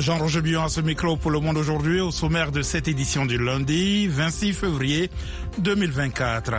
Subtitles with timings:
[0.00, 3.36] Jean-Roger Bion à ce micro pour le monde aujourd'hui au sommaire de cette édition du
[3.36, 5.10] lundi 26 février
[5.58, 6.52] 2024.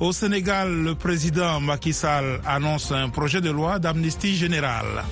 [0.00, 5.04] Au Sénégal, le président Macky Sall annonce un projet de loi d'amnistie générale.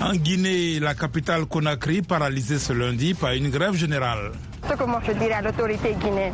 [0.00, 4.32] En Guinée, la capitale Conakry paralysée ce lundi par une grève générale.
[4.68, 6.32] Ce que moi je dirais à l'autorité guinéenne,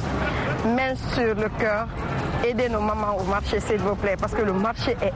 [0.64, 1.86] main sur le cœur,
[2.46, 5.12] aidez nos mamans au marché s'il vous plaît, parce que le marché est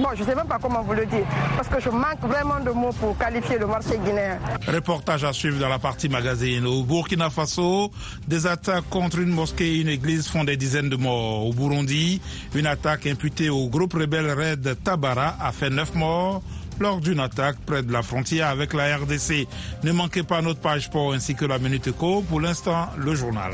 [0.00, 1.24] Bon, je ne sais même pas comment vous le dire,
[1.56, 4.38] parce que je manque vraiment de mots pour qualifier le marché guinéen.
[4.66, 6.66] Reportage à suivre dans la partie magazine.
[6.66, 7.90] Au Burkina Faso,
[8.26, 11.46] des attaques contre une mosquée et une église font des dizaines de morts.
[11.46, 12.20] Au Burundi,
[12.54, 16.42] une attaque imputée au groupe rebelle Red Tabara a fait neuf morts
[16.78, 19.46] lors d'une attaque près de la frontière avec la RDC.
[19.82, 22.22] Ne manquez pas notre page sport ainsi que la Minute Co.
[22.22, 23.52] Pour l'instant, le journal.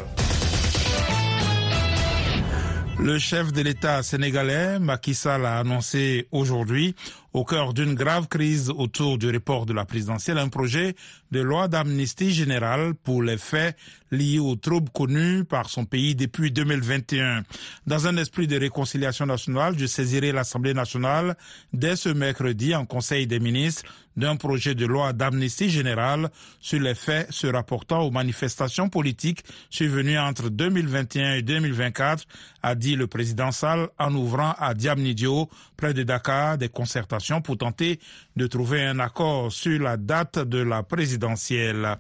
[3.02, 6.94] Le chef de l'État sénégalais, Macky Sall, a annoncé aujourd'hui
[7.32, 10.94] au cœur d'une grave crise autour du report de la présidentielle, un projet
[11.30, 13.76] de loi d'amnistie générale pour les faits
[14.10, 17.42] liés aux troubles connus par son pays depuis 2021.
[17.86, 21.36] Dans un esprit de réconciliation nationale, je saisirai l'Assemblée nationale
[21.72, 23.84] dès ce mercredi en Conseil des ministres
[24.14, 30.18] d'un projet de loi d'amnistie générale sur les faits se rapportant aux manifestations politiques survenues
[30.18, 32.24] entre 2021 et 2024,
[32.62, 37.56] a dit le président Sall en ouvrant à Diamnidio, près de Dakar, des concertations pour
[37.58, 37.98] tenter
[38.36, 41.96] de trouver un accord sur la date de la présidentielle.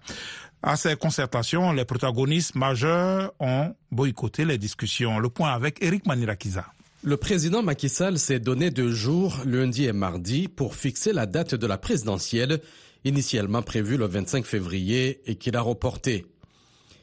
[0.62, 5.18] À ces concertations, les protagonistes majeurs ont boycotté les discussions.
[5.18, 6.66] Le point avec Eric Manirakiza.
[7.04, 11.56] Le président Macky Sall s'est donné deux jours, lundi et mardi, pour fixer la date
[11.56, 12.60] de la présidentielle,
[13.04, 16.26] initialement prévue le 25 février et qu'il a reportée.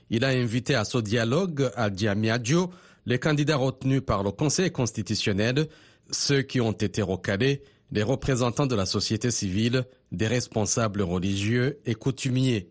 [0.10, 2.72] Il a invité à ce dialogue à Diamiadio
[3.06, 5.68] les candidats retenus par le Conseil constitutionnel,
[6.12, 11.96] ceux qui ont été recalés des représentants de la société civile, des responsables religieux et
[11.96, 12.70] coutumiers.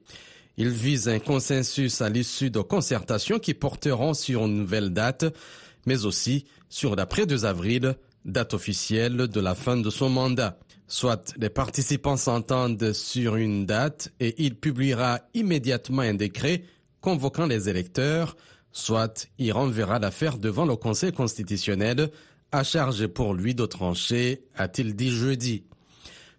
[0.57, 5.25] Il vise un consensus à l'issue de concertations qui porteront sur une nouvelle date,
[5.87, 7.95] mais aussi sur l'après-2 avril,
[8.25, 10.59] date officielle de la fin de son mandat.
[10.87, 16.65] Soit les participants s'entendent sur une date et il publiera immédiatement un décret
[17.01, 18.37] convoquant les électeurs,
[18.73, 22.11] soit il renverra l'affaire devant le Conseil constitutionnel
[22.53, 25.65] à charge pour lui de trancher, a-t-il dit jeudi.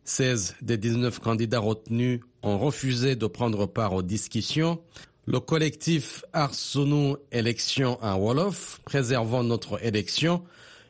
[0.06, 4.82] 16 des 19 candidats retenus ont refusé de prendre part aux discussions.
[5.28, 10.44] Le collectif Arsounou Élection à Wolof, préservant notre élection,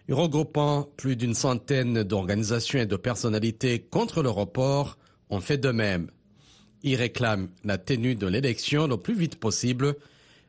[0.09, 4.97] regroupant plus d'une centaine d'organisations et de personnalités contre le report,
[5.29, 6.09] ont fait de même.
[6.81, 9.95] Ils réclament la tenue de l'élection le plus vite possible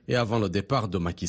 [0.06, 1.26] et avant le départ de Macky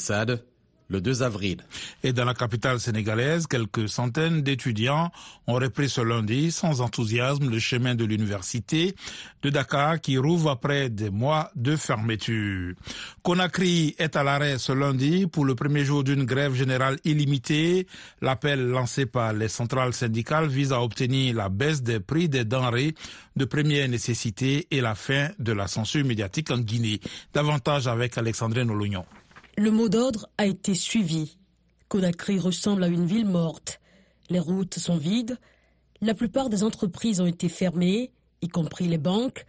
[0.91, 1.57] le 2 avril.
[2.03, 5.12] Et dans la capitale sénégalaise, quelques centaines d'étudiants
[5.47, 8.94] ont repris ce lundi sans enthousiasme le chemin de l'université
[9.41, 12.75] de Dakar qui rouvre après des mois de fermeture.
[13.24, 17.88] Conakry est à l'arrêt ce lundi pour le premier jour d'une grève générale illimitée.
[18.22, 22.94] L'appel lancé par les centrales syndicales vise à obtenir la baisse des prix des denrées
[23.35, 27.00] de première nécessité et la fin de la censure médiatique en Guinée.
[27.34, 29.06] Davantage avec Alexandre Nolognon.
[29.57, 31.38] Le mot d'ordre a été suivi.
[31.89, 33.79] Conakry ressemble à une ville morte.
[34.29, 35.38] Les routes sont vides.
[36.01, 38.11] La plupart des entreprises ont été fermées,
[38.41, 39.45] y compris les banques,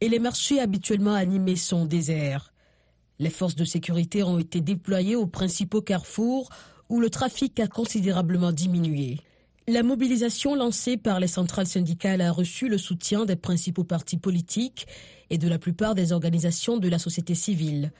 [0.00, 2.52] et les marchés habituellement animés sont déserts.
[3.18, 6.50] Les forces de sécurité ont été déployées aux principaux carrefours
[6.88, 9.20] où le trafic a considérablement diminué.
[9.68, 14.86] La mobilisation lancée par les centrales syndicales a reçu le soutien des principaux partis politiques
[15.30, 17.92] et de la plupart des organisations de la société civile.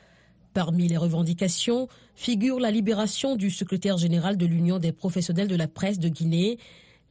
[0.56, 5.68] Parmi les revendications figure la libération du secrétaire général de l'Union des professionnels de la
[5.68, 6.56] presse de Guinée,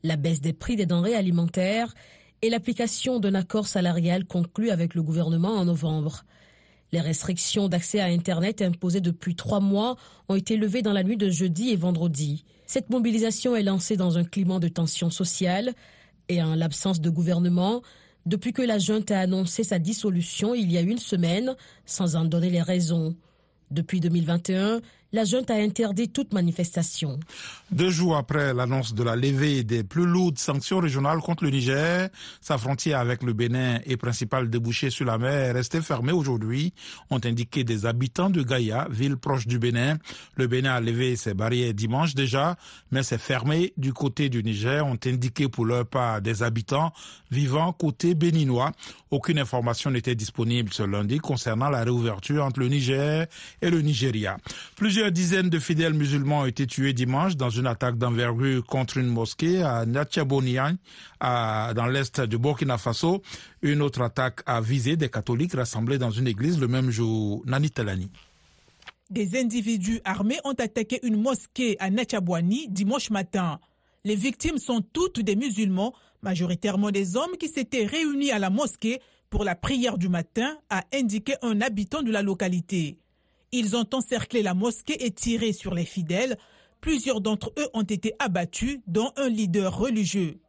[0.01, 1.93] la baisse des prix des denrées alimentaires
[2.41, 6.23] et l'application d'un accord salarial conclu avec le gouvernement en novembre.
[6.91, 9.95] Les restrictions d'accès à Internet imposées depuis trois mois
[10.27, 12.45] ont été levées dans la nuit de jeudi et vendredi.
[12.65, 15.75] Cette mobilisation est lancée dans un climat de tension sociale
[16.29, 17.83] et en l'absence de gouvernement,
[18.25, 21.55] depuis que la junte a annoncé sa dissolution il y a une semaine,
[21.85, 23.15] sans en donner les raisons.
[23.71, 24.81] Depuis 2021,
[25.15, 27.17] la junte a interdit toute manifestation.
[27.71, 32.09] Deux jours après l'annonce de la levée des plus lourdes sanctions régionales contre le Niger,
[32.41, 36.73] sa frontière avec le Bénin et principal débouché sur la mer est restée fermée aujourd'hui,
[37.09, 39.97] ont indiqué des habitants de Gaïa, ville proche du Bénin.
[40.35, 42.57] Le Bénin a levé ses barrières dimanche déjà,
[42.91, 46.91] mais c'est fermé du côté du Niger, ont indiqué pour leur part des habitants
[47.31, 48.71] vivant côté béninois.
[49.11, 53.27] Aucune information n'était disponible ce lundi concernant la réouverture entre le Niger
[53.61, 54.37] et le Nigeria.
[54.75, 58.97] Plusieurs Plusieurs dizaines de fidèles musulmans ont été tués dimanche dans une attaque d'envergure contre
[58.97, 60.77] une mosquée à Natchabonian,
[61.21, 63.21] dans l'est du Burkina Faso.
[63.61, 67.43] Une autre attaque a visé des catholiques rassemblés dans une église le même jour.
[67.45, 68.09] Nani Talani.
[69.11, 73.59] Des individus armés ont attaqué une mosquée à Natchabouani dimanche matin.
[74.05, 75.93] Les victimes sont toutes des musulmans,
[76.23, 78.99] majoritairement des hommes qui s'étaient réunis à la mosquée
[79.29, 82.97] pour la prière du matin, a indiqué un habitant de la localité.
[83.51, 86.37] Ils ont encerclé la mosquée et tiré sur les fidèles.
[86.81, 90.39] Plusieurs d'entre eux ont été abattus, dont un leader religieux.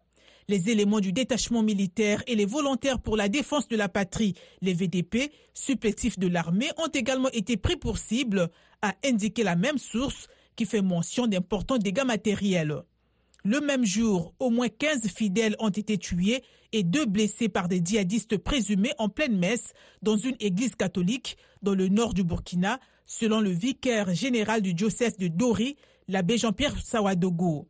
[0.48, 4.74] Les éléments du détachement militaire et les volontaires pour la défense de la patrie, les
[4.74, 8.48] VDP, supplétifs de l'armée, ont également été pris pour cible,
[8.82, 12.82] a indiqué la même source qui fait mention d'importants dégâts matériels.
[13.48, 17.80] Le même jour, au moins 15 fidèles ont été tués et deux blessés par des
[17.80, 19.72] djihadistes présumés en pleine messe
[20.02, 25.16] dans une église catholique dans le nord du Burkina, selon le vicaire général du diocèse
[25.16, 25.76] de Dori,
[26.08, 27.68] l'abbé Jean-Pierre Sawadogo.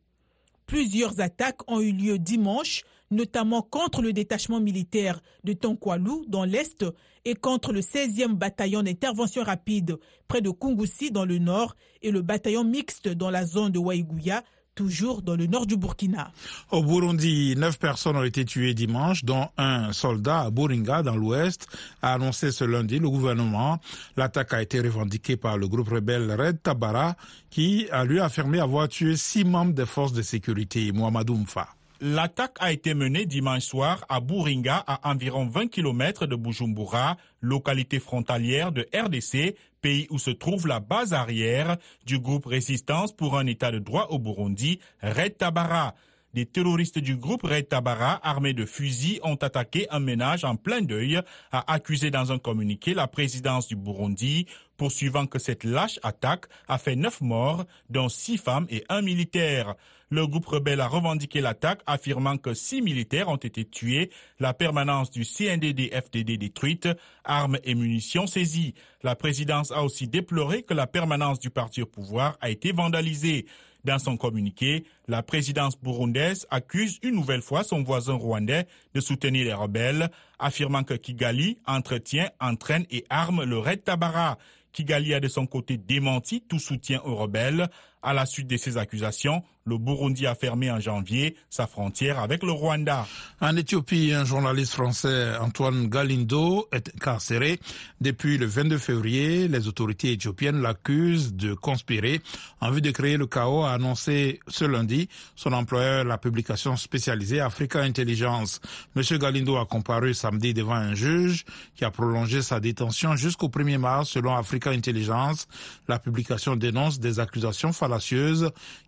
[0.65, 6.87] Plusieurs attaques ont eu lieu dimanche, notamment contre le détachement militaire de Tonkwalou dans l'est
[7.27, 12.23] et contre le 16e bataillon d'intervention rapide près de Kungusi dans le nord et le
[12.23, 14.43] bataillon mixte dans la zone de Waïgouya
[14.77, 16.31] toujours dans le nord du Burkina.
[16.71, 21.67] Au Burundi, neuf personnes ont été tuées dimanche, dont un soldat à Buringa, dans l'ouest,
[22.03, 23.81] a annoncé ce lundi le gouvernement.
[24.17, 27.17] L'attaque a été revendiquée par le groupe rebelle Red Tabara,
[27.51, 30.93] qui a lui affirmé avoir tué six membres des forces de sécurité.
[30.93, 31.76] Mohamedou Mfa.
[32.03, 38.01] L'attaque a été menée dimanche soir à Buringa, à environ 20 km de Bujumbura, localité
[38.01, 43.47] frontalière de RDC, pays où se trouve la base arrière du groupe Résistance pour un
[43.47, 45.95] état de droit au Burundi, Red Tabara.
[46.35, 50.83] Des terroristes du groupe Red Tabara, armés de fusils, ont attaqué un ménage en plein
[50.83, 51.19] deuil,
[51.51, 54.45] a accusé dans un communiqué la présidence du Burundi,
[54.77, 59.77] poursuivant que cette lâche attaque a fait neuf morts, dont six femmes et un militaire.
[60.09, 65.11] Le groupe rebelle a revendiqué l'attaque, affirmant que six militaires ont été tués, la permanence
[65.11, 66.89] du CNDD-FDD détruite,
[67.25, 68.75] armes et munitions saisies.
[69.03, 73.47] La présidence a aussi déploré que la permanence du parti au pouvoir a été vandalisée.
[73.83, 79.45] Dans son communiqué, la présidence burundaise accuse une nouvelle fois son voisin rwandais de soutenir
[79.45, 84.39] les rebelles, affirmant que Kigali entretient, entraîne et arme le Red Tabara.
[84.73, 87.69] Kigali a de son côté démenti tout soutien aux rebelles.
[88.07, 92.45] À la suite de ces accusations, le Burundi a fermé en janvier sa frontière avec
[92.45, 93.05] le Rwanda.
[93.41, 97.59] En Éthiopie, un journaliste français, Antoine Galindo, est incarcéré.
[98.01, 102.21] Depuis le 22 février, les autorités éthiopiennes l'accusent de conspirer
[102.61, 107.41] en vue de créer le chaos, a annoncé ce lundi son employeur, la publication spécialisée
[107.41, 108.61] Africa Intelligence.
[108.95, 111.45] Monsieur Galindo a comparu samedi devant un juge
[111.75, 115.49] qui a prolongé sa détention jusqu'au 1er mars selon Africa Intelligence.
[115.89, 117.96] La publication dénonce des accusations fallacieuses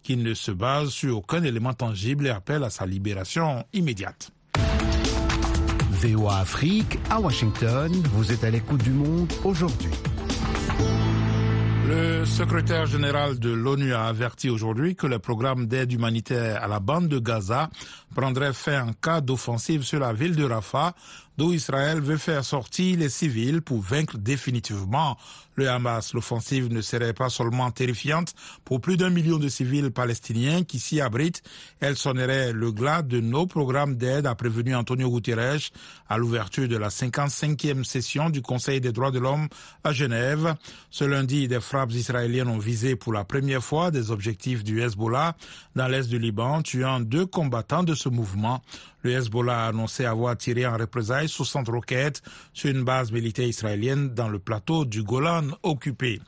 [0.02, 4.30] qui ne se basent sur aucun élément tangible et appelle à sa libération immédiate.
[5.90, 9.90] VOA Afrique, à Washington, vous êtes à l'écoute du monde aujourd'hui.
[11.88, 16.80] Le secrétaire général de l'ONU a averti aujourd'hui que le programme d'aide humanitaire à la
[16.80, 17.70] bande de Gaza
[18.14, 20.92] prendrait fin en cas d'offensive sur la ville de Rafah,
[21.38, 25.16] d'où Israël veut faire sortir les civils pour vaincre définitivement
[25.58, 26.14] le Hamas.
[26.14, 31.00] L'offensive ne serait pas seulement terrifiante pour plus d'un million de civils palestiniens qui s'y
[31.00, 31.42] abritent,
[31.80, 35.70] elle sonnerait le glas de nos programmes d'aide, a prévenu Antonio Guterres
[36.08, 39.48] à l'ouverture de la 55e session du Conseil des droits de l'homme
[39.84, 40.54] à Genève.
[40.90, 45.36] Ce lundi, des frappes israéliennes ont visé pour la première fois des objectifs du Hezbollah
[45.76, 48.62] dans l'est du Liban, tuant deux combattants de ce mouvement.
[49.02, 54.14] Le Hezbollah a annoncé avoir tiré en représailles 60 roquettes sur une base militaire israélienne
[54.14, 56.20] dans le plateau du Golan occupé.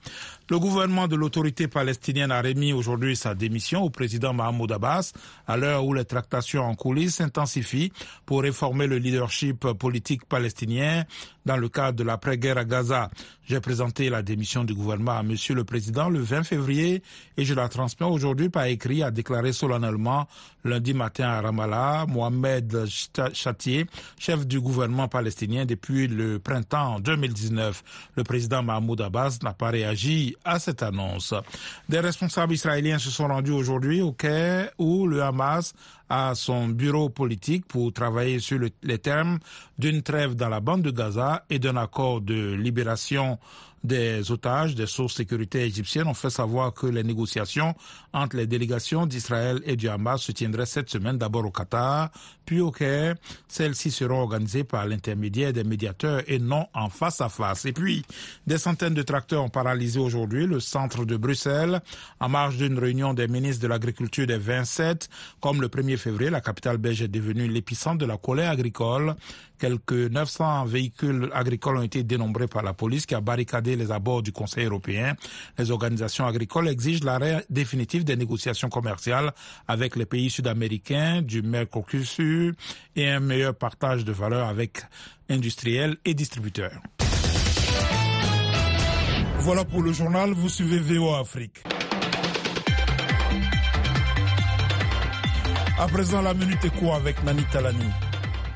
[0.50, 5.12] Le gouvernement de l'autorité palestinienne a remis aujourd'hui sa démission au président Mahmoud Abbas
[5.46, 7.92] à l'heure où les tractations en coulisses s'intensifient
[8.26, 11.04] pour réformer le leadership politique palestinien
[11.46, 13.10] dans le cadre de l'après-guerre à Gaza.
[13.44, 17.02] J'ai présenté la démission du gouvernement à Monsieur le Président le 20 février
[17.36, 20.26] et je la transmets aujourd'hui par écrit, a déclaré solennellement
[20.64, 22.84] lundi matin à Ramallah Mohamed
[23.32, 23.86] Chatier,
[24.18, 27.82] chef du gouvernement palestinien depuis le printemps 2019.
[28.16, 31.34] Le président Mahmoud Abbas n'a pas réagi à cette annonce.
[31.88, 35.72] Des responsables israéliens se sont rendus aujourd'hui au Caire où le Hamas
[36.08, 39.38] a son bureau politique pour travailler sur les termes
[39.78, 43.38] d'une trêve dans la bande de Gaza et d'un accord de libération
[43.82, 44.74] des otages.
[44.74, 47.74] Des sources sécurité égyptiennes ont fait savoir que les négociations
[48.12, 52.10] entre les délégations d'Israël et du Hamas se tiendraient cette semaine d'abord au Qatar,
[52.44, 53.16] puis au Caire.
[53.48, 57.64] Celles-ci seront organisées par l'intermédiaire des médiateurs et non en face à face.
[57.64, 58.04] Et puis,
[58.46, 61.80] des centaines de tracteurs ont paralysé aujourd'hui le centre de Bruxelles
[62.20, 65.08] en marge d'une réunion des ministres de l'Agriculture des 27.
[65.40, 69.14] Comme le 1er février, la capitale belge est devenue l'épicentre de la colère agricole.
[69.60, 74.22] Quelques 900 véhicules agricoles ont été dénombrés par la police qui a barricadé les abords
[74.22, 75.14] du Conseil européen.
[75.58, 79.32] Les organisations agricoles exigent l'arrêt définitif des négociations commerciales
[79.68, 82.54] avec les pays sud-américains du Mercosur
[82.96, 84.80] et un meilleur partage de valeur avec
[85.28, 86.80] industriels et distributeurs.
[89.40, 91.62] Voilà pour le journal, vous suivez VO Afrique.
[95.78, 98.09] À présent, la minute éco avec Nani Talani.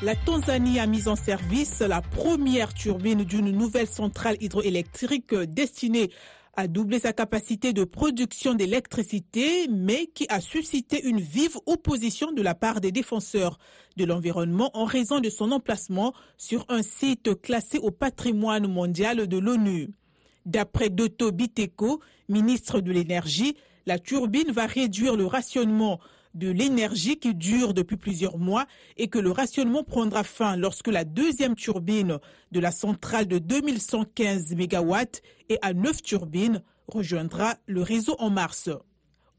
[0.05, 6.11] La Tanzanie a mis en service la première turbine d'une nouvelle centrale hydroélectrique destinée
[6.57, 12.43] à doubler sa capacité de production d'électricité, mais qui a suscité une vive opposition de
[12.43, 13.59] la part des défenseurs
[13.97, 19.39] de l'environnement en raison de son emplacement sur un site classé au patrimoine mondial de
[19.39, 19.89] l'ONU.
[20.45, 23.57] D'après Dotto Biteko, ministre de l'Énergie,
[23.87, 25.99] la turbine va réduire le rationnement
[26.35, 31.05] de l'énergie qui dure depuis plusieurs mois et que le rationnement prendra fin lorsque la
[31.05, 32.19] deuxième turbine
[32.53, 34.95] de la centrale de 2115 MW
[35.49, 38.69] et à neuf turbines rejoindra le réseau en mars.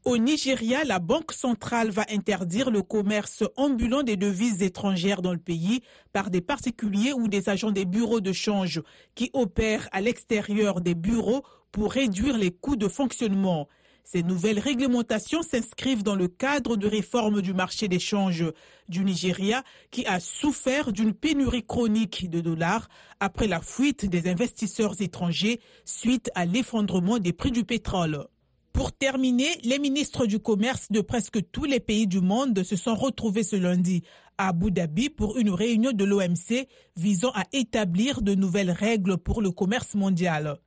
[0.06, 5.38] Au Nigeria, la Banque centrale va interdire le commerce ambulant des devises étrangères dans le
[5.38, 5.80] pays
[6.12, 8.82] par des particuliers ou des agents des bureaux de change
[9.16, 13.66] qui opèrent à l'extérieur des bureaux pour réduire les coûts de fonctionnement.
[14.08, 18.44] Ces nouvelles réglementations s'inscrivent dans le cadre de réforme du marché d'échange
[18.88, 24.94] du Nigeria qui a souffert d'une pénurie chronique de dollars après la fuite des investisseurs
[25.02, 28.24] étrangers suite à l'effondrement des prix du pétrole.
[28.72, 32.94] Pour terminer, les ministres du commerce de presque tous les pays du monde se sont
[32.94, 34.04] retrouvés ce lundi
[34.38, 39.42] à Abu Dhabi pour une réunion de l'OMC visant à établir de nouvelles règles pour
[39.42, 40.60] le commerce mondial.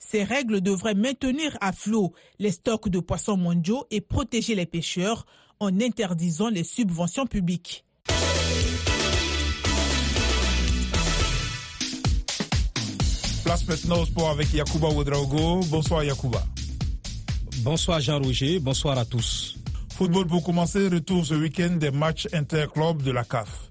[0.00, 5.26] Ces règles devraient maintenir à flot les stocks de poissons mondiaux et protéger les pêcheurs
[5.60, 7.84] en interdisant les subventions publiques.
[13.44, 15.60] Place maintenant au sport avec Yakuba Ouedraogo.
[15.66, 16.42] Bonsoir Yakuba.
[17.58, 19.58] Bonsoir Jean-Roger, bonsoir à tous.
[19.94, 23.68] Football pour commencer, retour ce week-end des matchs interclubs de la CAF.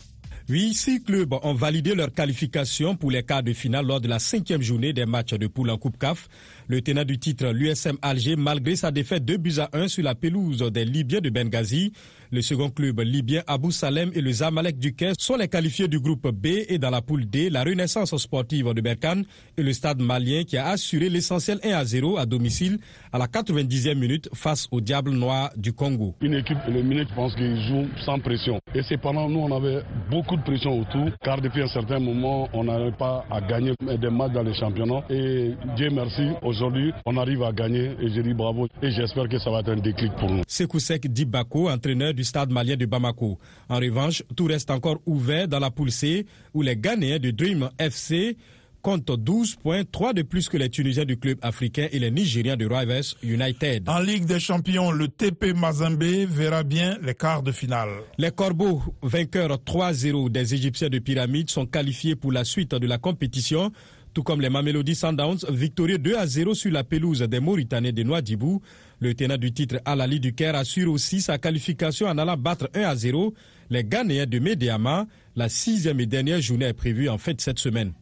[0.50, 4.18] Oui, six clubs ont validé leur qualification pour les quarts de finale lors de la
[4.18, 6.28] cinquième journée des matchs de poule en Coupe CAF.
[6.68, 10.16] Le tenant du titre, l'USM Alger, malgré sa défaite 2 buts à 1 sur la
[10.16, 11.94] pelouse des Libyens de Benghazi,
[12.32, 16.00] le second club libyen Abu Salem et le Zamalek du Caire sont les qualifiés du
[16.00, 19.24] groupe B et dans la poule D, la Renaissance sportive de Berkane
[19.58, 22.78] et le stade malien qui a assuré l'essentiel 1 à 0 à domicile
[23.12, 26.16] à la 90e minute face au Diable Noir du Congo.
[26.22, 28.60] Une équipe éliminée, je pense qu'ils jouent sans pression.
[28.76, 29.82] Et c'est pendant nous, on avait
[30.12, 34.10] beaucoup de pression autour, car depuis un certain moment, on n'arrive pas à gagner des
[34.10, 35.04] matchs dans les championnats.
[35.10, 39.40] Et Dieu merci, aujourd'hui, on arrive à gagner et je dis bravo et j'espère que
[39.40, 40.44] ça va être un déclic pour nous.
[40.48, 43.40] Sekoussek Dibako, entraîneur du stade malien de Bamako.
[43.70, 47.70] En revanche, tout reste encore ouvert dans la poule C où les Ghanéens de Dream
[47.80, 48.36] FC
[48.82, 52.58] comptent 12 points, 3 de plus que les Tunisiens du club africain et les Nigériens
[52.58, 53.88] de Rivers United.
[53.90, 57.90] En Ligue des Champions, le TP Mazembe verra bien les quarts de finale.
[58.18, 62.98] Les Corbeaux, vainqueurs 3-0 des Égyptiens de Pyramide, sont qualifiés pour la suite de la
[62.98, 63.72] compétition
[64.14, 68.04] tout comme les Mamelody Sundowns, victorieux 2 à 0 sur la pelouse des Mauritaniens de
[68.04, 68.62] Noidibou.
[69.00, 72.82] Le tenant du titre Alali du Caire assure aussi sa qualification en allant battre 1
[72.82, 73.34] à 0
[73.70, 75.06] les Ghanéens de Mediama.
[75.36, 77.94] La sixième et dernière journée est prévue en fin de cette semaine.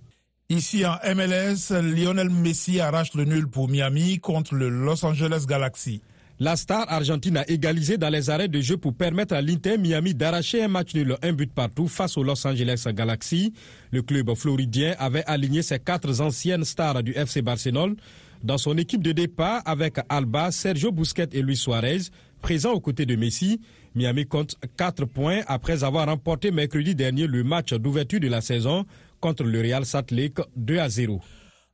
[0.49, 6.01] Ici en MLS, Lionel Messi arrache le nul pour Miami contre le Los Angeles Galaxy.
[6.39, 10.13] La star argentine a égalisé dans les arrêts de jeu pour permettre à l'Inter Miami
[10.13, 13.53] d'arracher un match nul, un but partout face au Los Angeles Galaxy.
[13.91, 17.95] Le club floridien avait aligné ses quatre anciennes stars du FC Barcelone
[18.43, 22.01] dans son équipe de départ avec Alba, Sergio Busquets et Luis Suarez,
[22.39, 23.59] présents aux côtés de Messi.
[23.95, 28.85] Miami compte 4 points après avoir remporté mercredi dernier le match d'ouverture de la saison
[29.19, 31.19] contre le Real Salt Lake 2 à 0.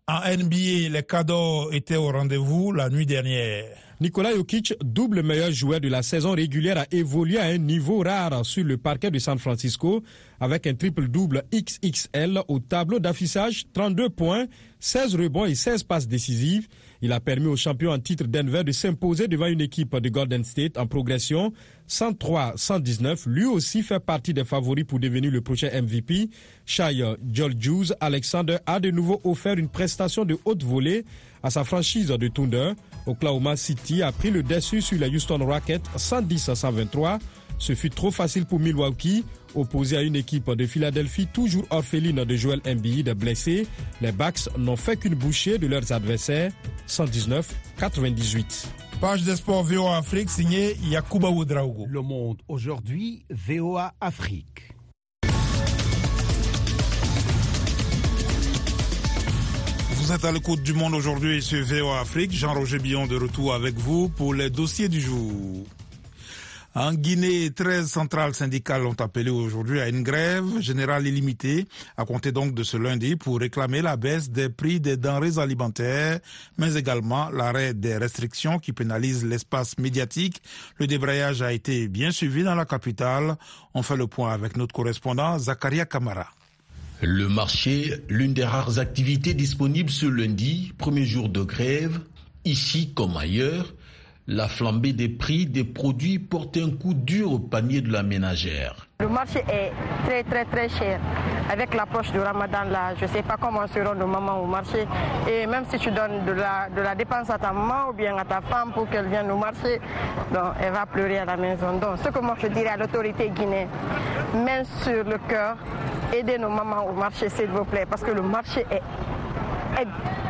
[0.06, 3.64] En NBA, les cadeaux étaient au rendez-vous la nuit dernière.
[4.02, 8.46] Nikola Jokic, double meilleur joueur de la saison régulière, a évolué à un niveau rare
[8.46, 10.04] sur le parquet de San Francisco
[10.42, 14.48] avec un triple-double XXL au tableau d'affichage, 32 points,
[14.82, 16.68] 16 rebonds et 16 passes décisives.
[17.04, 20.46] Il a permis aux champions en titre Denver de s'imposer devant une équipe de Golden
[20.46, 21.52] State en progression
[21.90, 23.28] 103-119.
[23.28, 26.30] Lui aussi fait partie des favoris pour devenir le prochain MVP.
[26.66, 31.04] Shai Jules Alexander a de nouveau offert une prestation de haute volée
[31.44, 32.72] à sa franchise de Thunder.
[33.06, 37.20] Oklahoma City a pris le dessus sur les Houston Rockets 110 à 123.
[37.58, 39.24] Ce fut trop facile pour Milwaukee,
[39.56, 43.68] opposé à une équipe de Philadelphie toujours orpheline de Joel Embiid blessé.
[44.02, 46.52] Les Bucks n'ont fait qu'une bouchée de leurs adversaires
[46.88, 48.66] 119-98.
[49.00, 51.86] Page des sports VOA Afrique signée Yakuba Oudraogo.
[51.90, 54.74] Le monde aujourd'hui, VOA Afrique.
[60.04, 62.34] Vous êtes à l'écoute du monde aujourd'hui sur VOA Afrique.
[62.34, 65.66] Jean-Roger Billon de retour avec vous pour les dossiers du jour.
[66.76, 72.32] En Guinée, 13 centrales syndicales ont appelé aujourd'hui à une grève générale illimitée, à compter
[72.32, 76.20] donc de ce lundi, pour réclamer la baisse des prix des denrées alimentaires,
[76.58, 80.42] mais également l'arrêt des restrictions qui pénalisent l'espace médiatique.
[80.78, 83.36] Le débrayage a été bien suivi dans la capitale.
[83.76, 86.26] On fait le point avec notre correspondant Zakaria Kamara.
[87.02, 92.00] Le marché, l'une des rares activités disponibles ce lundi, premier jour de grève,
[92.46, 93.76] ici comme ailleurs,
[94.28, 98.88] la flambée des prix des produits porte un coup dur au panier de la ménagère.
[99.02, 99.72] Le marché est
[100.06, 101.00] très très très cher.
[101.52, 104.88] Avec l'approche du ramadan là, je ne sais pas comment seront nos mamans au marché.
[105.30, 108.16] Et même si tu donnes de la, de la dépense à ta maman ou bien
[108.16, 109.82] à ta femme pour qu'elle vienne au marché,
[110.62, 111.78] elle va pleurer à la maison.
[111.80, 113.68] Donc ce que moi je dirais à l'autorité guinéenne,
[114.34, 115.58] main sur le cœur,
[116.14, 118.82] aidez nos mamans au marché s'il vous plaît, parce que le marché est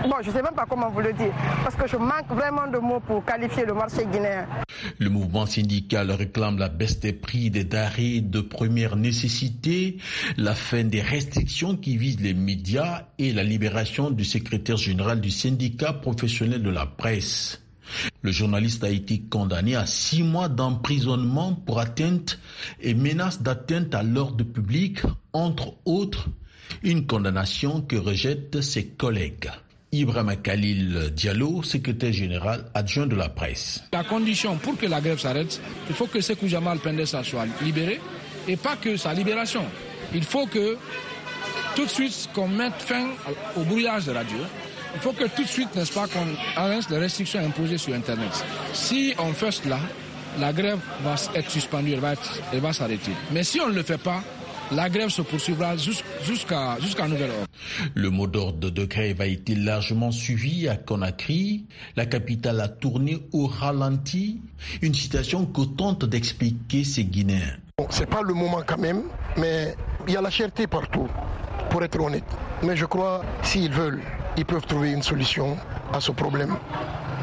[0.03, 1.31] Bon, je ne sais même pas comment vous le dire,
[1.63, 4.45] parce que je manque vraiment de mots pour qualifier le marché guinéen.
[4.99, 9.97] Le mouvement syndical réclame la baisse des prix des denrées de première nécessité,
[10.37, 15.31] la fin des restrictions qui visent les médias et la libération du secrétaire général du
[15.31, 17.61] syndicat professionnel de la presse.
[18.21, 22.39] Le journaliste a été condamné à six mois d'emprisonnement pour atteinte
[22.81, 25.01] et menace d'atteinte à l'ordre public,
[25.33, 26.29] entre autres
[26.81, 29.49] une condamnation que rejettent ses collègues.
[29.91, 33.83] Ibrahim Khalil Diallo, secrétaire général adjoint de la presse.
[33.93, 38.01] La condition pour que la grève s'arrête, il faut que Sekou Jamal Pendessa soit libéré
[38.47, 39.63] et pas que sa libération.
[40.15, 40.77] Il faut que
[41.75, 43.07] tout de suite qu'on mette fin
[43.55, 44.37] au brouillage de radio.
[44.95, 48.29] Il faut que tout de suite, n'est-ce pas, qu'on arrête les restrictions imposées sur Internet.
[48.73, 49.79] Si on fait cela,
[50.39, 52.13] la grève va être suspendue, elle va,
[52.51, 53.11] elle va s'arrêter.
[53.31, 54.23] Mais si on ne le fait pas,
[54.75, 57.47] la grève se poursuivra jusqu'à jusqu'à nouvel ordre.
[57.93, 61.65] Le mot d'ordre de grève a été largement suivi à Conakry.
[61.95, 64.41] La capitale a tourné au ralenti.
[64.81, 67.57] Une situation que tente d'expliquer ces Guinéens.
[67.77, 69.03] Bon, c'est pas le moment quand même,
[69.37, 69.75] mais
[70.07, 71.07] il y a la cherté partout,
[71.69, 72.23] pour être honnête.
[72.61, 74.01] Mais je crois, s'ils veulent,
[74.37, 75.57] ils peuvent trouver une solution
[75.91, 76.55] à ce problème.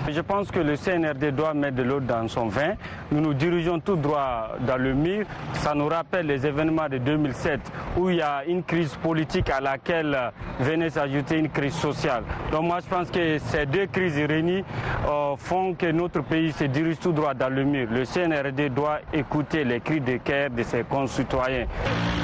[0.08, 2.74] Je pense que le CNRD doit mettre de l'eau dans son vin.
[3.12, 5.26] Nous nous dirigeons tout droit dans le mur.
[5.54, 7.60] Ça nous rappelle les événements de 2007
[7.96, 12.24] où il y a une crise politique à laquelle venait s'ajouter une crise sociale.
[12.50, 14.64] Donc moi je pense que ces deux crises réunies
[15.06, 17.88] euh, font que notre pays se dirige tout droit dans le mur.
[17.90, 21.66] Le CNRD doit écouter les cris de cœur de ses concitoyens.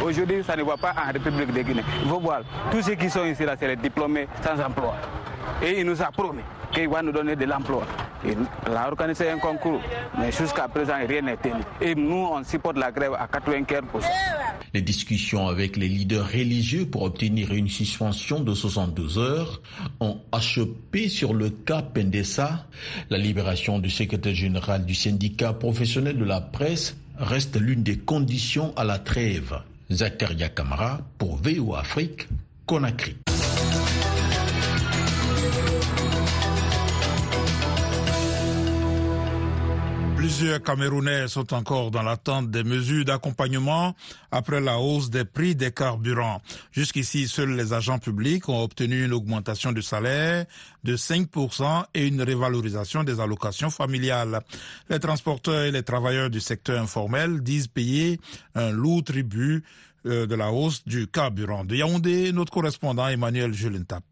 [0.04, 1.84] Aujourd'hui, ça ne va pas en République de Guinée.
[2.02, 4.94] Il faut voir, tous ceux qui sont ici, là, c'est les diplômés sans emploi.
[5.62, 7.86] Et il nous a promis qu'il va nous donner de l'emploi.
[8.24, 8.36] Il
[8.74, 9.80] a organisé un concours,
[10.18, 11.62] mais jusqu'à présent, rien n'est tenu.
[11.80, 13.82] Et nous, on supporte la grève à 95%.
[14.74, 19.60] Les discussions avec les leaders religieux pour obtenir une suspension de 72 heures
[20.00, 22.66] ont achoppé sur le cas Pendessa.
[23.10, 28.72] La libération du secrétaire général du syndicat professionnel de la presse reste l'une des conditions
[28.76, 29.58] à la trêve.
[29.90, 32.28] Zakaria Kamara pour VO Afrique,
[32.66, 33.16] Conakry.
[40.26, 43.94] Plusieurs Camerounais sont encore dans l'attente des mesures d'accompagnement
[44.32, 46.42] après la hausse des prix des carburants.
[46.72, 50.46] Jusqu'ici, seuls les agents publics ont obtenu une augmentation de salaire
[50.82, 54.40] de 5% et une révalorisation des allocations familiales.
[54.90, 58.18] Les transporteurs et les travailleurs du secteur informel disent payer
[58.56, 59.62] un lourd tribut
[60.04, 61.64] de la hausse du carburant.
[61.64, 64.02] De Yaoundé, notre correspondant Emmanuel Julentap.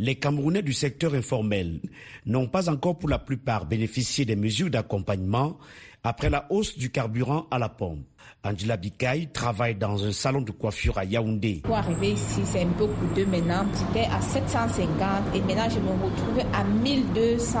[0.00, 1.78] Les Camerounais du secteur informel
[2.24, 5.58] n'ont pas encore pour la plupart bénéficié des mesures d'accompagnement
[6.02, 8.06] après la hausse du carburant à la pompe.
[8.42, 11.60] Angela Bikaï travaille dans un salon de coiffure à Yaoundé.
[11.64, 13.66] Pour arriver ici, c'est un peu coûteux maintenant.
[13.74, 17.58] J'étais à 750 et maintenant je me retrouve à 1200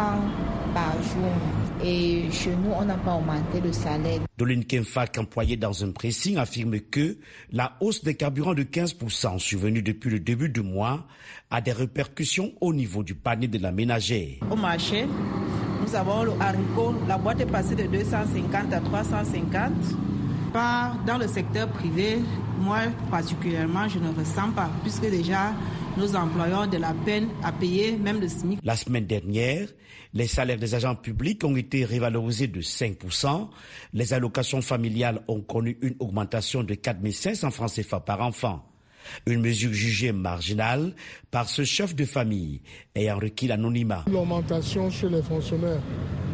[0.72, 1.69] par jour.
[1.84, 4.20] Et chez nous, on n'a pas augmenté le salaire.
[4.36, 7.16] Doline Kenfak, employée dans un pressing, affirme que
[7.52, 11.06] la hausse des carburants de 15% survenue depuis le début du mois
[11.50, 14.36] a des répercussions au niveau du panier de la ménagère.
[14.50, 15.06] Au marché,
[15.86, 19.72] nous avons le haricot, la boîte est passée de 250 à 350.
[20.52, 22.18] Par, dans le secteur privé,
[22.60, 25.52] moi particulièrement, je ne ressens pas, puisque déjà
[26.00, 28.58] nos employeurs ont de la peine à payer même le SMIC.
[28.64, 29.68] La semaine dernière,
[30.14, 33.48] les salaires des agents publics ont été révalorisés de 5%.
[33.92, 38.64] Les allocations familiales ont connu une augmentation de 4 500 francs CFA par enfant.
[39.26, 40.94] Une mesure jugée marginale
[41.30, 42.60] par ce chef de famille
[42.94, 44.04] ayant requis l'anonymat.
[44.10, 45.80] L'augmentation chez les fonctionnaires,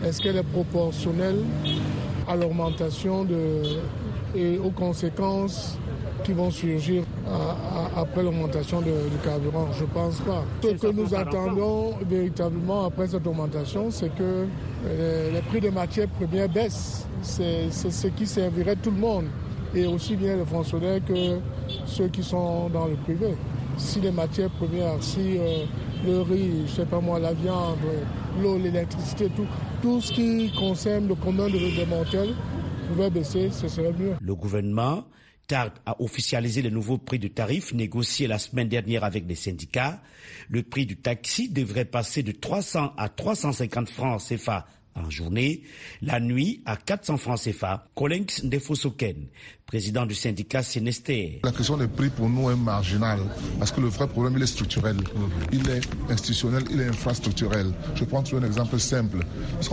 [0.04, 1.42] est-ce qu'elle est proportionnelle
[2.28, 3.62] à l'augmentation de,
[4.34, 5.78] et aux conséquences
[6.26, 7.04] qui vont surgir
[7.96, 8.90] après l'augmentation du
[9.24, 10.42] carburant Je ne pense pas.
[10.60, 14.46] Ce que nous attendons véritablement après cette augmentation, c'est que
[15.32, 17.06] les prix des matières premières baissent.
[17.22, 19.26] C'est ce qui servirait tout le monde,
[19.74, 21.38] et aussi bien les fonctionnaires que
[21.86, 23.36] ceux qui sont dans le privé.
[23.76, 25.64] Si les matières premières, si euh,
[26.06, 27.76] le riz, je sais pas moi, la viande,
[28.42, 29.44] l'eau, l'électricité, tout,
[29.82, 32.30] tout ce qui concerne le commun de mortels
[32.88, 34.14] pouvait baisser, ce serait mieux.
[34.22, 35.04] Le gouvernement
[35.46, 40.00] tarde à officialiser les nouveaux prix de tarifs négociés la semaine dernière avec les syndicats.
[40.48, 45.62] Le prix du taxi devrait passer de 300 à 350 francs CFA en journée,
[46.02, 47.88] la nuit à 400 francs CFA.
[47.94, 49.26] Colinx Ndefosoken,
[49.66, 51.40] président du syndicat Sénester.
[51.44, 53.20] La question des prix pour nous est marginale
[53.58, 54.96] parce que le vrai problème il est structurel,
[55.52, 55.80] il est
[56.10, 57.72] institutionnel, il est infrastructurel.
[57.94, 59.18] Je prends un exemple simple.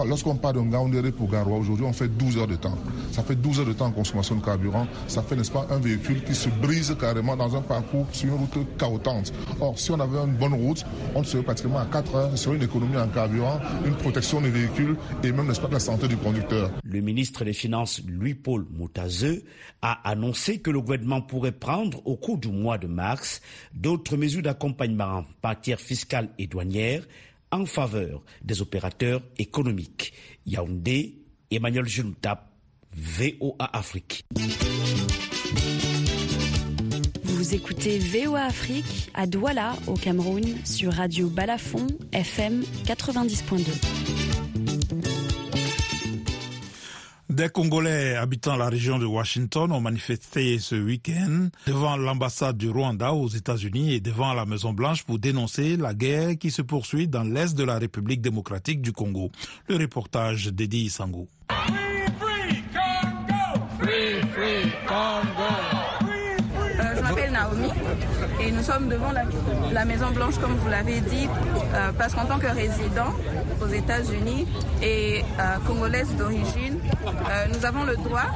[0.05, 2.77] Lorsqu'on parle d'un Gaoundéré pour Garoua, aujourd'hui on fait 12 heures de temps.
[3.11, 4.87] Ça fait 12 heures de temps en consommation de carburant.
[5.07, 8.35] Ça fait, n'est-ce pas, un véhicule qui se brise carrément dans un parcours sur une
[8.35, 9.33] route chaotante.
[9.59, 12.63] Or, si on avait une bonne route, on serait pratiquement à 4 heures, serait une
[12.63, 16.71] économie en carburant, une protection des véhicules et même, n'est-ce pas, la santé du conducteur.
[16.83, 19.43] Le ministre des Finances, Louis-Paul Moutazeux,
[19.81, 23.41] a annoncé que le gouvernement pourrait prendre au cours du mois de mars
[23.73, 27.03] d'autres mesures d'accompagnement en matière fiscale et douanière
[27.51, 30.13] en faveur des opérateurs économiques.
[30.45, 31.19] Yaoundé,
[31.51, 32.49] Emmanuel Juntap,
[32.95, 34.23] VOA Afrique.
[37.23, 44.32] Vous écoutez VOA Afrique à Douala, au Cameroun, sur Radio Balafon, FM 90.2.
[47.33, 53.11] Des Congolais habitant la région de Washington ont manifesté ce week-end devant l'ambassade du Rwanda
[53.11, 57.55] aux États-Unis et devant la Maison-Blanche pour dénoncer la guerre qui se poursuit dans l'est
[57.55, 59.31] de la République démocratique du Congo.
[59.67, 61.27] Le reportage d'Eddie Sangou.
[68.65, 69.11] Nous sommes devant
[69.73, 71.27] la, Maison Blanche, comme vous l'avez dit,
[71.73, 73.13] euh, parce qu'en tant que résident
[73.61, 74.47] aux États-Unis
[74.81, 78.29] et euh, congolaise d'origine, euh, nous avons le droit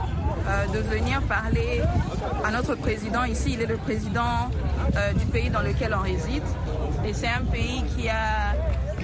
[0.74, 1.82] de venir parler
[2.44, 3.26] à notre président.
[3.26, 4.50] Ici, il est le président
[5.18, 6.44] du pays dans lequel on réside.
[7.06, 8.56] Et c'est un pays qui a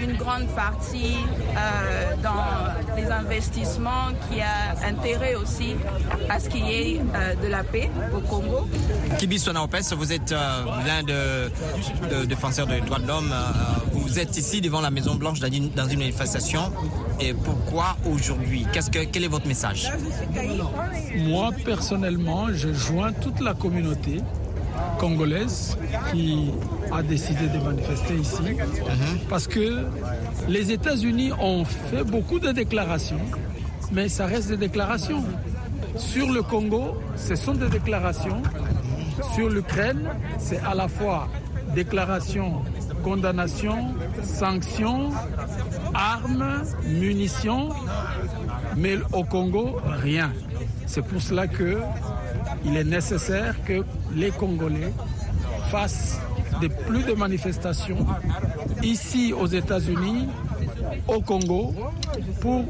[0.04, 1.16] une grande partie
[1.56, 5.76] euh, dans les investissements, qui a intérêt aussi
[6.30, 8.68] à ce qu'il y ait euh, de la paix au Congo.
[9.18, 13.34] Kibi Sonaopes, vous êtes euh, l'un de, défenseurs des droits de l'homme.
[13.94, 16.72] vous êtes ici devant la Maison Blanche dans une, manifestation.
[17.20, 18.68] Et pourquoi aujourd'hui?
[18.74, 19.92] Qu'est-ce que, Quel est votre message?
[21.16, 24.22] Moi, personnellement, je joins toute la communauté
[25.00, 25.78] congolaise
[26.12, 26.52] qui
[26.92, 28.58] a décidé de manifester ici
[29.30, 29.86] parce que
[30.48, 33.22] les États-Unis ont fait beaucoup de déclarations,
[33.92, 35.24] mais ça reste des déclarations.
[35.96, 38.42] Sur le Congo, ce sont des déclarations.
[39.36, 41.28] Sur l'Ukraine, c'est à la fois
[41.76, 42.64] déclaration,
[43.04, 43.94] condamnation,
[44.24, 45.12] sanctions,
[45.94, 47.70] armes, munitions,
[48.76, 50.32] mais au Congo, rien.
[50.86, 51.80] C'est pour cela que
[52.66, 53.84] il est nécessaire que
[54.16, 54.94] les Congolais
[55.70, 56.20] fassent
[56.62, 58.06] de plus de manifestations
[58.82, 60.28] ici aux États-Unis,
[61.08, 61.74] au Congo,
[62.42, 62.66] pour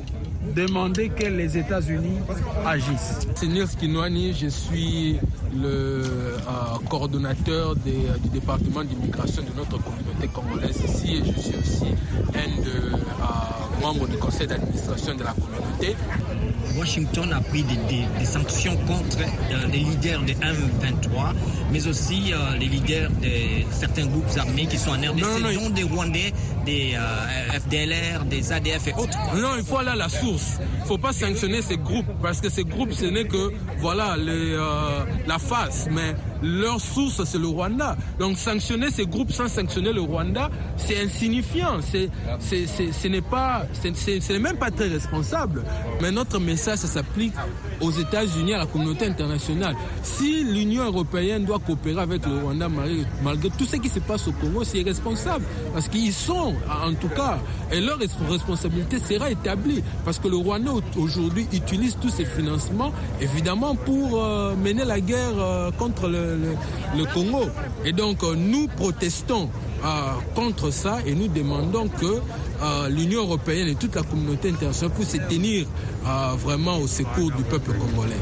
[0.56, 2.18] demander que les États-Unis
[2.66, 3.28] agissent.
[3.36, 5.18] Seigneur Skinwani, je suis
[5.56, 11.86] le euh, coordonnateur du département d'immigration de notre communauté congolaise ici et je suis aussi
[12.36, 15.96] un de, euh, membre du conseil d'administration de la communauté.
[16.78, 21.34] Washington a pris des, sanctions contre euh, les leaders de M23,
[21.72, 23.30] mais aussi euh, les leaders de
[23.72, 26.34] certains groupes armés qui sont en RDC, dont des Rwandais,
[26.66, 29.18] des euh, FDLR, des ADF et autres.
[29.36, 30.60] Non, il faut aller à la source.
[30.60, 34.16] Il ne faut pas sanctionner ces groupes, parce que ces groupes, ce n'est que voilà,
[34.18, 35.88] la face.
[35.92, 37.96] Mais leur source, c'est le Rwanda.
[38.20, 41.80] Donc sanctionner ces groupes sans sanctionner le Rwanda, c'est insignifiant.
[41.82, 43.22] C'est, ce n'est
[44.20, 45.64] c'est même pas très responsable.
[46.02, 47.34] Mais notre message, ça s'applique
[47.84, 49.76] aux États-Unis, à la communauté internationale.
[50.02, 52.68] Si l'Union européenne doit coopérer avec le Rwanda
[53.24, 55.46] malgré tout ce qui se passe au Congo, c'est irresponsable.
[55.74, 57.40] Parce qu'ils sont, en tout cas,
[57.72, 57.98] et leur
[58.30, 59.84] responsabilité sera établie.
[60.06, 62.92] Parce que le Rwanda aujourd'hui utilise tous ces financements,
[63.22, 66.56] évidemment, pour euh, mener la guerre euh, contre le,
[67.14, 67.46] Congo.
[67.86, 69.50] Et donc, euh, nous protestons
[70.36, 72.22] contre ça et nous demandons que
[72.90, 75.66] l'Union européenne et toute la communauté internationale puissent se tenir
[76.38, 78.16] vraiment au secours du peuple congolais.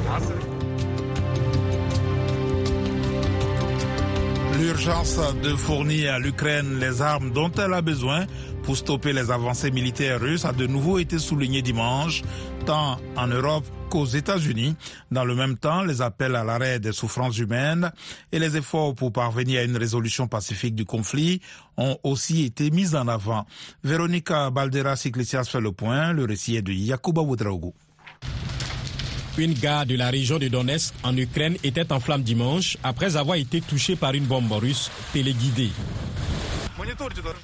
[4.60, 8.26] L'urgence de fournir à l'Ukraine les armes dont elle a besoin
[8.64, 12.22] pour stopper les avancées militaires russes a de nouveau été soulignée dimanche,
[12.66, 14.76] tant en Europe qu'aux États-Unis.
[15.12, 17.92] Dans le même temps, les appels à l'arrêt des souffrances humaines
[18.32, 21.42] et les efforts pour parvenir à une résolution pacifique du conflit
[21.78, 23.46] ont aussi été mis en avant.
[23.84, 26.14] Véronica Balderas Iglesias fait le point.
[26.14, 27.74] Le récit est de Yakuba Oudraogo.
[29.38, 33.38] Une gare de la région de Donetsk en Ukraine était en flammes dimanche après avoir
[33.38, 35.72] été touchée par une bombe russe téléguidée.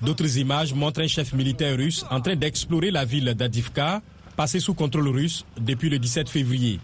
[0.02, 4.02] D'autres images montrent un chef militaire russe en train d'explorer la ville d'Adivka,
[4.38, 6.80] passée sous contrôle russe depuis le 17 février.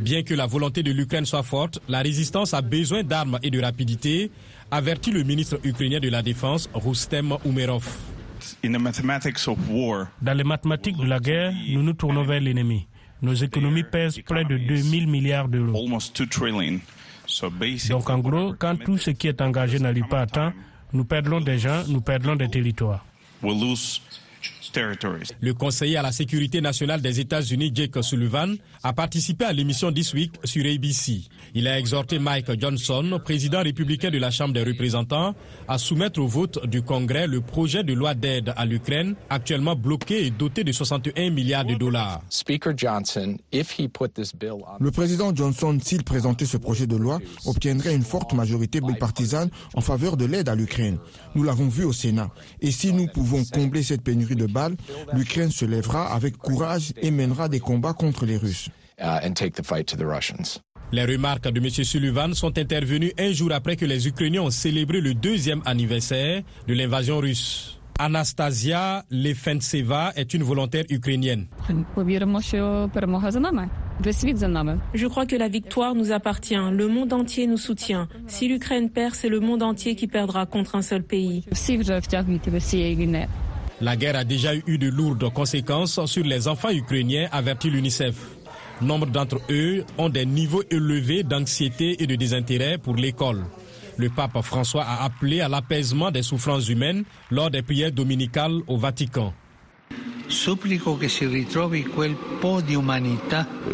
[0.00, 3.60] Bien que la volonté de l'Ukraine soit forte, la résistance a besoin d'armes et de
[3.60, 4.30] rapidité,
[4.70, 7.86] avertit le ministre ukrainien de la Défense, Rustem Umerov.
[10.22, 12.86] Dans les mathématiques de la guerre, nous nous tournons vers l'ennemi.
[13.22, 15.86] Nos économies pèsent près de 2000 milliards d'euros.
[17.88, 20.52] Donc en gros, quand tout ce qui est engagé n'arrive pas à temps,
[20.92, 23.04] nous perdons des gens, nous perdons des territoires.
[25.40, 30.14] Le conseiller à la sécurité nationale des États-Unis, Jake Sullivan, a participé à l'émission This
[30.14, 31.22] Week sur ABC.
[31.56, 35.36] Il a exhorté Mike Johnson, président républicain de la Chambre des représentants,
[35.68, 40.26] à soumettre au vote du Congrès le projet de loi d'aide à l'Ukraine, actuellement bloqué
[40.26, 42.22] et doté de 61 milliards de dollars.
[44.80, 49.80] Le président Johnson, s'il présentait ce projet de loi, obtiendrait une forte majorité bipartisane en
[49.80, 50.98] faveur de l'aide à l'Ukraine.
[51.36, 52.30] Nous l'avons vu au Sénat.
[52.62, 54.74] Et si nous pouvons combler cette pénurie de balles,
[55.12, 58.70] l'Ukraine se lèvera avec courage et mènera des combats contre les Russes.
[58.98, 59.18] Uh,
[60.94, 61.68] les remarques de M.
[61.70, 66.74] Sullivan sont intervenues un jour après que les Ukrainiens ont célébré le deuxième anniversaire de
[66.74, 67.80] l'invasion russe.
[67.98, 71.46] Anastasia Lefentseva est une volontaire ukrainienne.
[74.94, 76.54] Je crois que la victoire nous appartient.
[76.72, 78.08] Le monde entier nous soutient.
[78.28, 81.44] Si l'Ukraine perd, c'est le monde entier qui perdra contre un seul pays.
[83.80, 88.43] La guerre a déjà eu de lourdes conséquences sur les enfants ukrainiens, avertit l'UNICEF.
[88.80, 93.44] Nombre d'entre eux ont des niveaux élevés d'anxiété et de désintérêt pour l'école.
[93.96, 98.76] Le pape François a appelé à l'apaisement des souffrances humaines lors des prières dominicales au
[98.76, 99.32] Vatican.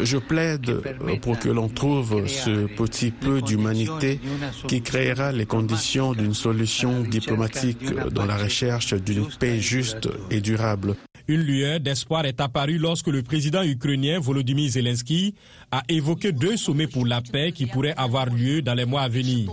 [0.03, 0.81] Je plaide
[1.21, 4.19] pour que l'on trouve ce petit peu d'humanité
[4.67, 10.95] qui créera les conditions d'une solution diplomatique dans la recherche d'une paix juste et durable.
[11.27, 15.35] Une lueur d'espoir est apparue lorsque le président ukrainien Volodymyr Zelensky
[15.71, 19.09] a évoqué deux sommets pour la paix qui pourraient avoir lieu dans les mois à
[19.09, 19.51] venir.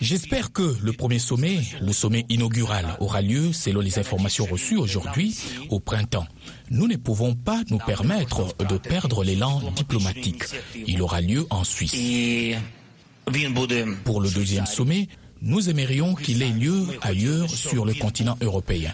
[0.00, 5.36] J'espère que le premier sommet, le sommet inaugural, aura lieu, selon les informations reçues aujourd'hui,
[5.70, 6.26] au printemps.
[6.70, 10.44] Nous ne pouvons pas nous permettre de perdre l'élan diplomatique.
[10.86, 11.94] Il aura lieu en Suisse.
[14.04, 15.08] Pour le deuxième sommet,
[15.42, 18.92] nous aimerions qu'il ait lieu ailleurs sur le continent européen.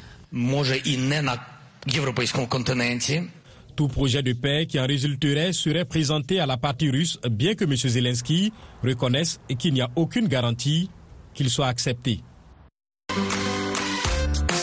[3.76, 7.64] Tout projet de paix qui en résulterait serait présenté à la partie russe, bien que
[7.64, 7.76] M.
[7.76, 10.88] Zelensky reconnaisse qu'il n'y a aucune garantie
[11.34, 12.20] qu'il soit accepté.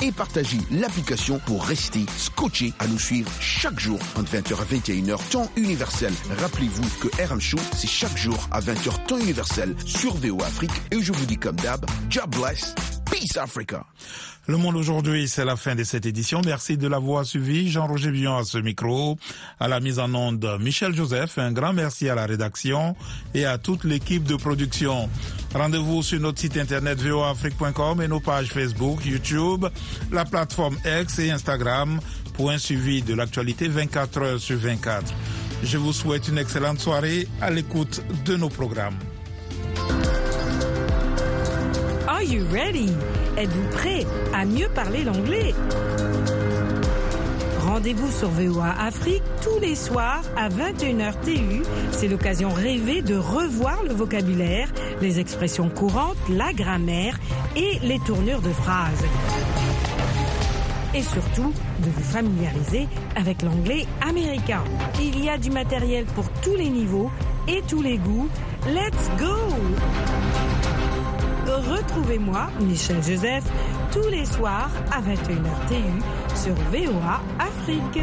[0.00, 5.30] et partagez l'application pour rester scotché à nous suivre chaque jour entre 20h à 21h
[5.30, 6.12] temps universel.
[6.38, 11.00] Rappelez-vous que RM Show, c'est chaque jour à 20h temps universel sur VO Afrique et
[11.00, 12.74] je vous dis comme d'hab, job bless
[13.10, 13.84] Peace Africa.
[14.48, 16.40] Le monde aujourd'hui, c'est la fin de cette édition.
[16.44, 17.70] Merci de l'avoir suivi.
[17.70, 19.16] Jean-Roger Bion à ce micro,
[19.60, 21.38] à la mise en onde Michel Joseph.
[21.38, 22.96] Un grand merci à la rédaction
[23.34, 25.08] et à toute l'équipe de production.
[25.54, 29.66] Rendez-vous sur notre site internet voafrique.com et nos pages Facebook, YouTube,
[30.10, 32.00] la plateforme X et Instagram
[32.34, 35.12] pour un suivi de l'actualité 24 heures sur 24.
[35.62, 38.96] Je vous souhaite une excellente soirée à l'écoute de nos programmes.
[42.08, 42.90] Are you ready?
[43.36, 45.54] Êtes-vous prêt à mieux parler l'anglais?
[47.82, 51.64] Rendez-vous sur VOA Afrique tous les soirs à 21h TU.
[51.90, 54.68] C'est l'occasion rêvée de revoir le vocabulaire,
[55.00, 57.18] les expressions courantes, la grammaire
[57.56, 59.04] et les tournures de phrases.
[60.94, 64.62] Et surtout, de vous familiariser avec l'anglais américain.
[65.00, 67.10] Il y a du matériel pour tous les niveaux
[67.48, 68.28] et tous les goûts.
[68.68, 69.34] Let's go!
[71.48, 73.44] Retrouvez-moi, Michel Joseph,
[73.90, 75.74] tous les soirs à 21h TU
[76.34, 78.02] sur VOA Afrique.